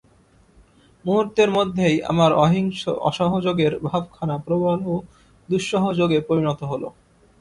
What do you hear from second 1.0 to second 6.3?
মুহূর্তের মধ্যেই আমার অহিংস অসহযোগের ভাবখানা প্রবল দুঃসহযোগে